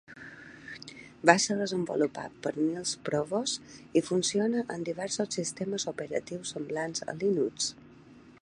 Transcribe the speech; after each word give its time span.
Va 1.29 1.35
ser 1.43 1.57
desenvolupat 1.59 2.39
per 2.47 2.53
Niels 2.55 2.95
Provos 3.09 3.55
i 4.01 4.05
funciona 4.09 4.67
en 4.77 4.89
diversos 4.91 5.39
sistemes 5.41 5.89
operatius 5.95 6.57
semblants 6.57 7.07
a 7.15 7.21
Linux. 7.25 7.73